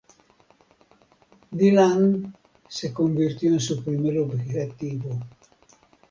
Dylan 1.53 2.33
se 2.67 2.91
convirtió 2.91 3.51
en 3.53 3.59
su 3.59 3.83
primer 3.83 4.17
objetivo. 4.17 5.19